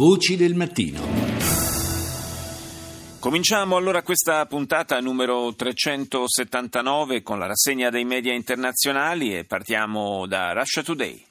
[0.00, 0.98] Voci del mattino.
[3.18, 10.54] Cominciamo allora questa puntata numero 379 con la rassegna dei media internazionali e partiamo da
[10.54, 11.29] Russia Today.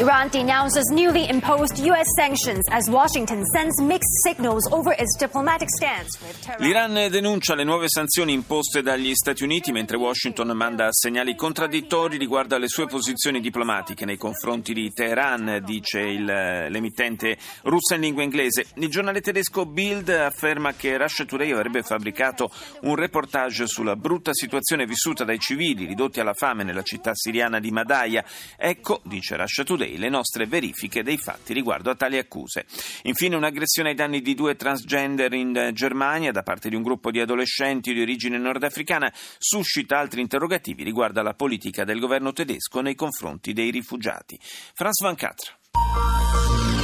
[0.00, 2.06] Iran denounces newly imposed U.S.
[2.16, 6.18] sanctions as Washington sends mixed signals over its diplomatic stance.
[6.56, 12.54] L'Iran denuncia le nuove sanzioni imposte dagli Stati Uniti mentre Washington manda segnali contraddittori riguardo
[12.54, 18.68] alle sue posizioni diplomatiche nei confronti di Teheran, dice il, l'emittente russa in lingua inglese.
[18.76, 22.50] Il giornale tedesco Bild afferma che Russia Today avrebbe fabbricato
[22.82, 27.70] un reportage sulla brutta situazione vissuta dai civili ridotti alla fame nella città siriana di
[27.70, 28.24] Madaya.
[28.56, 32.66] Ecco, dice Russia Today, le nostre verifiche dei fatti riguardo a tali accuse.
[33.02, 37.20] Infine un'aggressione ai danni di due transgender in Germania da parte di un gruppo di
[37.20, 43.52] adolescenti di origine nordafricana suscita altri interrogativi riguardo alla politica del governo tedesco nei confronti
[43.52, 44.38] dei rifugiati.
[44.40, 46.79] Franz Van Catra.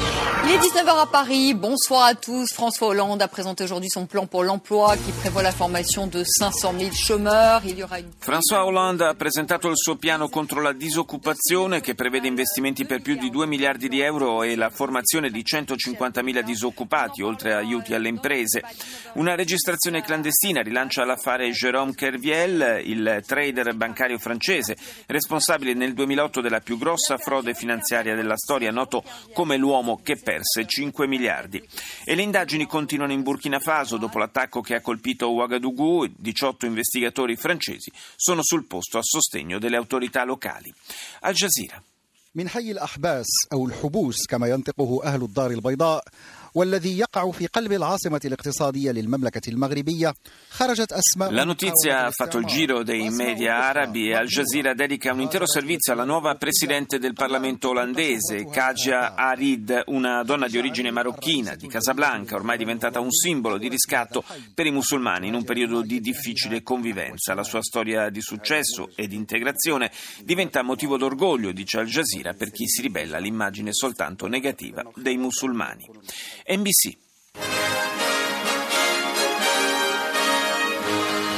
[0.49, 1.55] Il est 19h à Paris.
[1.55, 2.53] Bonsoir à tous.
[2.53, 6.75] François Hollande a présenté aujourd'hui son plan pour l'emploi qui prévoit la formation de 500
[6.79, 7.63] 000 chômeurs.
[7.65, 8.13] Il y aura une...
[8.21, 13.17] François Hollande ha presentato il suo piano contro la disoccupazione che prevede investimenti per più
[13.17, 18.09] di 2 miliardi di euro e la formazione di 150.000 disoccupati, oltre a aiuti alle
[18.09, 18.63] imprese.
[19.15, 26.61] Una registrazione clandestina rilancia l'affare Jérôme Kerviel, il trader bancario francese, responsabile nel 2008 della
[26.61, 31.62] più grossa frode finanziaria della storia, noto come l'uomo che perse 5 miliardi.
[32.04, 36.14] E le indagini continuano in Burkina Faso dopo l'attacco che ha colpito Ouagadougou.
[36.18, 40.74] 18 investigatori francesi sono sul posto a sostegno delle autorità locali.
[41.22, 41.82] Al Jazeera.
[42.36, 46.04] من حي الأحباس أو الحبوس كما ينطقه أهل الدار البيضاء
[46.56, 50.14] والذي يقع في قلب العاصمة الاقتصادية للمملكة المغربية
[50.50, 55.14] خرجت أسماء La notizia ha fatto il giro dei media arabi e Al Jazeera dedica
[55.14, 60.92] un intero servizio alla nuova presidente del Parlamento olandese, Kaja Arid, una donna di origine
[60.92, 65.82] marocchina di Casablanca, ormai diventata un simbolo di riscatto per i musulmani in un periodo
[65.82, 67.34] di difficile convivenza.
[67.34, 69.92] La sua storia di successo e di integrazione
[70.24, 75.88] diventa motivo d'orgoglio, dice Al Jazeera, per chi si ribella all'immagine soltanto negativa dei musulmani.
[76.49, 76.97] NBC.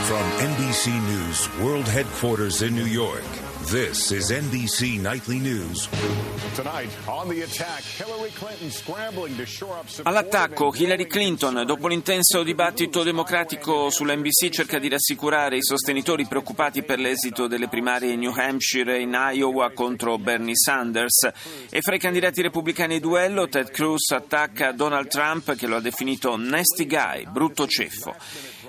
[0.09, 3.25] From NBC News World Headquarters in New York,
[3.71, 5.89] this is NBC Nightly News.
[6.55, 10.07] Tonight, on the attack, Hillary Clinton scrambling to shore up support.
[10.07, 16.99] All'attacco, Hillary Clinton, dopo l'intenso dibattito democratico sull'NBC, cerca di rassicurare i sostenitori preoccupati per
[16.99, 21.31] l'esito delle primarie in New Hampshire e in Iowa contro Bernie Sanders.
[21.71, 25.81] E fra i candidati repubblicani in duello, Ted Cruz attacca Donald Trump che lo ha
[25.81, 28.15] definito nasty guy, brutto ceffo.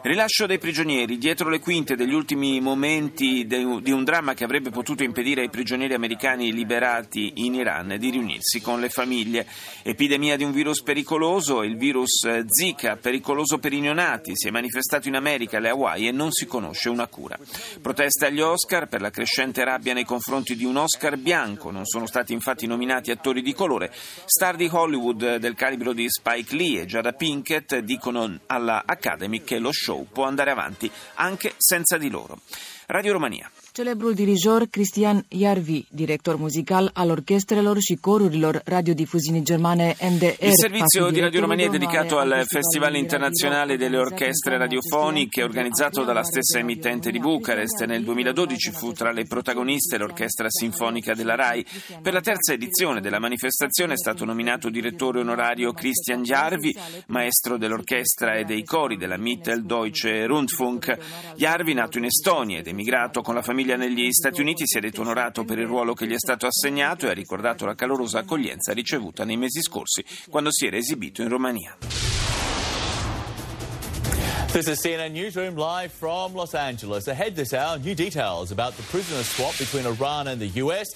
[0.02, 1.18] Rilascio dei prigionieri.
[1.18, 5.94] Dietro le quinte degli ultimi momenti di un dramma che avrebbe potuto impedire ai prigionieri
[5.94, 9.46] americani liberati in Iran di riunirsi con le famiglie.
[9.84, 15.10] Epidemia di un virus pericoloso, il virus Zika, pericoloso per i neonati, si è manifestato
[15.10, 17.38] in America, alle Hawaii e non si conosce una cura.
[17.82, 21.72] Proteste agli Oscar per la crescente rabbia nei confronti di un Oscar bianco.
[21.72, 23.92] Non sono stati infatti nominati attori di colore.
[24.26, 29.60] Star di Hollywood del calibro di Spike Lee e Jada Pinkett dicono alla Academy che
[29.60, 32.40] lo show può andare avanti anche senza di loro.
[32.88, 33.50] Radio Romania.
[33.80, 40.36] Celebrul dirijor Cristian Iarvi, director muzical al orchestrelor și corurilor radiodifuziunii germane NDR.
[40.40, 46.24] Il servizio di Radio Romania è dedicato al Festival internazionale delle orchestre radiofoniche organizzato dalla
[46.24, 47.86] stessa emittente di Bucarest.
[47.86, 51.66] Nel 2012 fu tra le protagoniste l'Orchestra Sinfonica della RAI.
[52.02, 56.76] Per la terza edizione della manifestazione è stato nominato direttore onorario Christian Jarvi,
[57.08, 60.98] maestro dell'orchestra e dei cori della Mitteldeutsche Rundfunk.
[61.38, 65.02] Jarvi, nato in Estonia ed emigrato con la famiglia negli Stati Uniti, si è detto
[65.02, 68.74] onorato per il ruolo che gli è stato assegnato e ha ricordato la calorosa accoglienza
[68.74, 71.78] ricevuta nei mesi scorsi quando si era esibito in Romania.
[74.52, 77.08] This is CNN Newsroom live from Los Angeles.
[77.08, 80.90] Ahead this hour, new details about the prisoner swap between Iran and the US.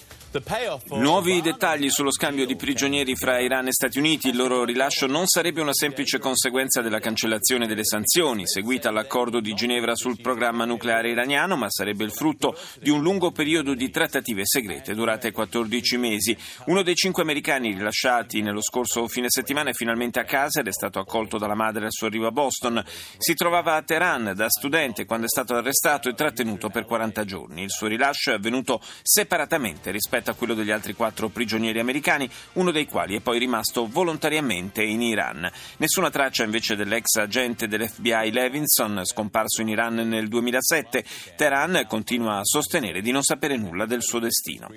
[0.96, 4.30] Nuovi dettagli sullo scambio di prigionieri fra Iran e Stati Uniti.
[4.30, 9.54] Il loro rilascio non sarebbe una semplice conseguenza della cancellazione delle sanzioni seguita all'accordo di
[9.54, 14.42] Ginevra sul programma nucleare iraniano, ma sarebbe il frutto di un lungo periodo di trattative
[14.44, 16.36] segrete durate 14 mesi.
[16.66, 20.72] Uno dei cinque americani rilasciati nello scorso fine settimana è finalmente a casa ed è
[20.72, 22.82] stato accolto dalla madre al suo arrivo a Boston.
[23.18, 27.62] Si trovava a Teheran da studente quando è stato arrestato e trattenuto per 40 giorni.
[27.62, 32.28] Il suo rilascio è avvenuto separatamente rispetto rispetto a quello degli altri quattro prigionieri americani,
[32.54, 35.50] uno dei quali è poi rimasto volontariamente in Iran.
[35.76, 41.04] Nessuna traccia invece dell'ex agente dell'FBI Levinson, scomparso in Iran nel 2007.
[41.36, 44.68] Teheran continua a sostenere di non sapere nulla del suo destino.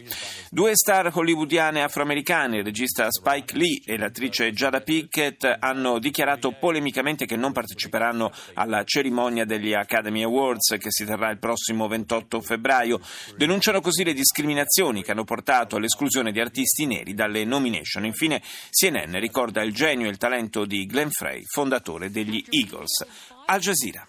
[0.49, 7.25] Due star hollywoodiane afroamericane, il regista Spike Lee e l'attrice Jada Pickett, hanno dichiarato polemicamente
[7.25, 12.99] che non parteciperanno alla cerimonia degli Academy Awards che si terrà il prossimo 28 febbraio.
[13.35, 15.35] Denunciano così le discriminazioni che hanno portato
[15.76, 18.04] all'esclusione di artisti neri dalle nomination.
[18.04, 18.40] Infine,
[18.70, 23.04] CNN ricorda il genio e il talento di Glenn Frey, fondatore degli Eagles.
[23.46, 24.06] Al Jazeera.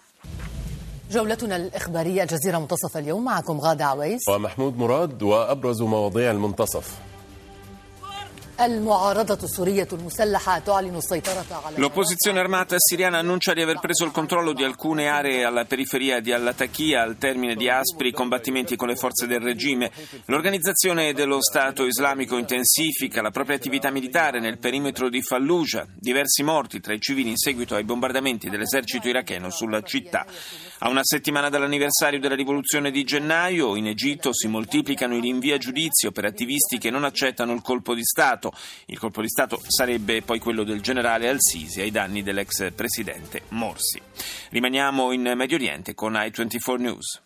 [1.10, 6.98] جولتنا الإخبارية الجزيرة منتصف اليوم معكم غادة عويس ومحمود مراد وأبرز مواضيع المنتصف
[11.75, 16.33] L'opposizione armata siriana annuncia di aver preso il controllo di alcune aree alla periferia di
[16.33, 19.91] Al-Latakia al termine di aspri combattimenti con le forze del regime.
[20.25, 25.87] L'organizzazione dello Stato islamico intensifica la propria attività militare nel perimetro di Fallujah.
[25.95, 30.25] Diversi morti tra i civili in seguito ai bombardamenti dell'esercito iracheno sulla città.
[30.79, 35.57] A una settimana dall'anniversario della rivoluzione di gennaio, in Egitto si moltiplicano i rinvii a
[35.57, 38.48] giudizio per attivisti che non accettano il colpo di Stato.
[38.87, 44.01] Il colpo di Stato sarebbe poi quello del generale Al-Sisi ai danni dell'ex presidente Morsi.
[44.49, 47.21] Rimaniamo in Medio Oriente con i24 News.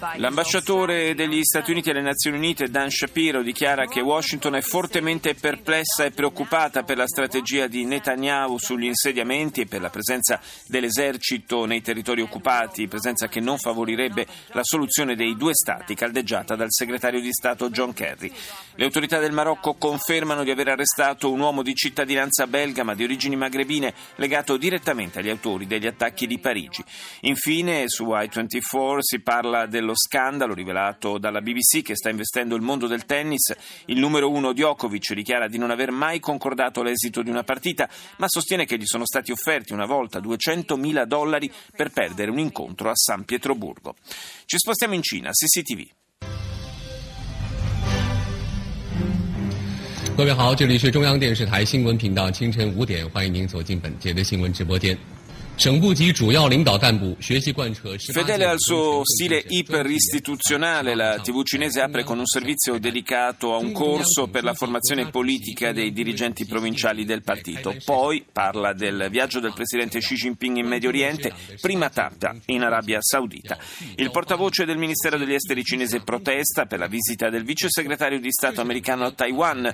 [0.00, 5.34] By L'ambasciatore degli Stati Uniti alle Nazioni Unite Dan Shapiro dichiara che Washington è fortemente
[5.34, 11.66] perplessa e preoccupata per la strategia di Netanyahu sugli insediamenti e per la presenza dell'esercito
[11.66, 17.20] nei territori occupati, presenza che non favorirebbe la soluzione dei due stati caldeggiata dal segretario
[17.20, 18.32] di Stato John Kerry.
[18.76, 23.04] Le autorità del Marocco confermano di aver arrestato un uomo di cittadinanza belga ma di
[23.04, 26.82] origini magrebine legato direttamente agli autori degli attacchi di Parigi.
[27.20, 32.88] Infine, su i24 si parla dello scandalo rivelato dalla BBC che sta investendo il mondo
[32.88, 33.54] del tennis.
[33.84, 38.26] Il numero uno Djokovic dichiara di non aver mai concordato l'esito di una partita, ma
[38.26, 42.96] sostiene che gli sono stati offerti una volta 200.000 dollari per perdere un incontro a
[42.96, 43.94] San Pietroburgo.
[44.46, 46.02] Ci spostiamo in Cina, CCTV.
[50.16, 54.96] 各位好，这里是中央电视台新闻频道，清晨五点，欢迎您走进本节的新闻直播间。
[58.12, 64.26] Fedele al suo stile iperistituzionale, la TV cinese apre con un servizio dedicato a un corso
[64.26, 67.74] per la formazione politica dei dirigenti provinciali del partito.
[67.84, 72.98] Poi parla del viaggio del presidente Xi Jinping in Medio Oriente, prima tappa in Arabia
[73.00, 73.56] Saudita.
[73.94, 78.32] Il portavoce del Ministero degli Esteri cinese protesta per la visita del vice segretario di
[78.32, 79.72] Stato americano a Taiwan,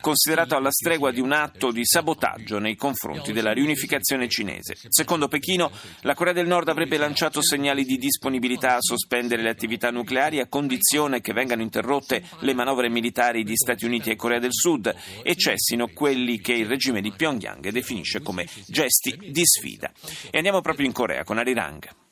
[0.00, 4.74] considerato alla stregua di un atto di sabotaggio nei confronti della riunificazione cinese.
[5.04, 5.70] Secondo Pechino,
[6.00, 10.46] la Corea del Nord avrebbe lanciato segnali di disponibilità a sospendere le attività nucleari a
[10.46, 15.36] condizione che vengano interrotte le manovre militari di Stati Uniti e Corea del Sud e
[15.36, 19.92] cessino quelli che il regime di Pyongyang definisce come gesti di sfida.
[20.30, 22.03] E andiamo proprio in Corea con Arirang.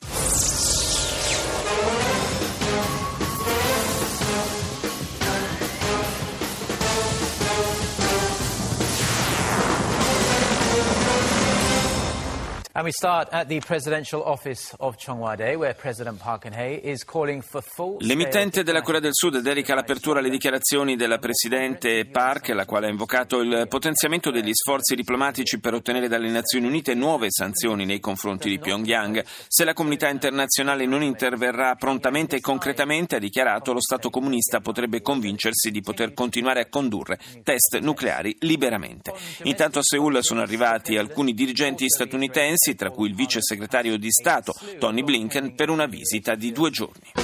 [17.43, 17.97] For full.
[17.99, 22.89] L'emittente della Corea del Sud dedica l'apertura alle dichiarazioni della Presidente Park, la quale ha
[22.89, 28.49] invocato il potenziamento degli sforzi diplomatici per ottenere dalle Nazioni Unite nuove sanzioni nei confronti
[28.49, 29.23] di Pyongyang.
[29.47, 35.03] Se la comunità internazionale non interverrà prontamente e concretamente, ha dichiarato, lo Stato comunista potrebbe
[35.03, 39.13] convincersi di poter continuare a condurre test nucleari liberamente.
[39.43, 44.53] Intanto a Seoul sono arrivati alcuni dirigenti statunitensi, tra cui il vice segretario di Stato
[44.79, 47.22] Tony Blinken, per una visita di due giorni.